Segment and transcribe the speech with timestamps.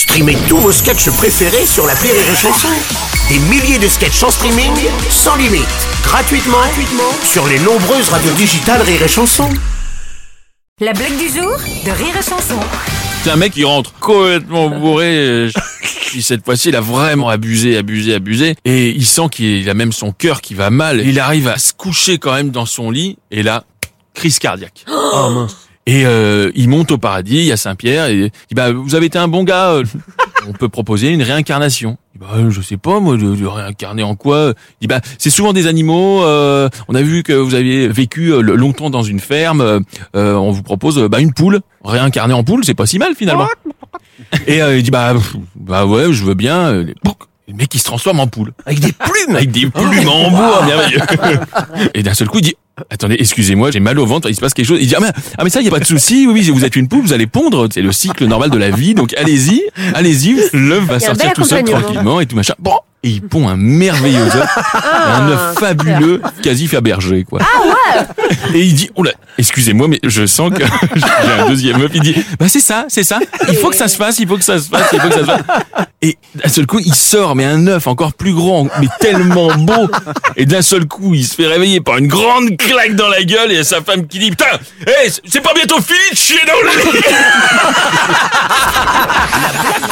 [0.00, 2.68] Streamez tous vos sketchs préférés sur la Rire et Chanson.
[3.28, 4.72] Des milliers de sketchs en streaming,
[5.10, 5.68] sans limite,
[6.02, 9.46] gratuitement, gratuitement sur les nombreuses radios digitales Rire et Chanson.
[10.80, 12.58] La blague du jour de Rire et Chanson.
[13.22, 15.18] C'est un mec qui rentre complètement bourré.
[15.18, 15.50] euh,
[16.06, 18.54] Puis cette fois-ci, il a vraiment abusé, abusé, abusé.
[18.64, 21.06] Et il sent qu'il a même son cœur qui va mal.
[21.06, 23.18] Il arrive à se coucher quand même dans son lit.
[23.30, 23.64] Et là,
[24.14, 24.86] crise cardiaque.
[25.92, 29.18] Et euh, il monte au paradis, à Saint-Pierre, et il dit, bah, vous avez été
[29.18, 29.82] un bon gars, euh,
[30.48, 31.98] on peut proposer une réincarnation.
[32.14, 35.00] Il dit, bah, je sais pas, moi, de, de réincarner en quoi Il dit, bah,
[35.18, 39.02] c'est souvent des animaux, euh, on a vu que vous aviez vécu euh, longtemps dans
[39.02, 39.80] une ferme, euh,
[40.14, 43.16] euh, on vous propose euh, bah, une poule, réincarner en poule, c'est pas si mal
[43.16, 43.48] finalement.
[44.46, 45.14] Et euh, il dit, bah,
[45.56, 46.56] bah ouais, je veux bien.
[46.68, 46.94] euh,
[47.50, 48.52] Le mec, il se transforme en poule.
[48.64, 51.00] Avec des plumes Avec des plumes en bois, merveilleux.
[51.94, 52.54] Et d'un seul coup, il dit,
[52.90, 54.78] attendez, excusez-moi, j'ai mal au ventre, il se passe quelque chose.
[54.80, 56.50] Il dit, ah mais, ah, mais ça, il y a pas de souci, oui, oui,
[56.50, 59.14] vous êtes une poule, vous allez pondre, c'est le cycle normal de la vie, donc
[59.14, 59.62] allez-y,
[59.94, 62.54] allez-y, l'œuf va sortir tout seul tranquillement et tout machin.
[62.60, 64.48] Bon, et il pond un merveilleux œuf,
[64.84, 67.40] un œuf fabuleux, quasi Fabergé, quoi.
[68.54, 70.62] Et il dit, là, excusez-moi, mais je sens que
[70.96, 71.90] j'ai un deuxième œuf.
[71.94, 73.18] Il dit, bah c'est ça, c'est ça.
[73.48, 75.14] Il faut que ça se fasse, il faut que ça se fasse, il faut que
[75.14, 75.42] ça se fasse.
[76.02, 79.88] Et d'un seul coup, il sort, mais un œuf encore plus grand, mais tellement beau.
[80.36, 83.52] Et d'un seul coup, il se fait réveiller par une grande claque dans la gueule
[83.52, 84.46] et sa femme qui dit, putain,
[84.86, 87.04] hé, c'est pas bientôt fini de chier dans le lit